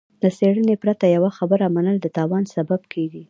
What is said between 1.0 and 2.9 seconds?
يوه خبره منل د تاوان سبب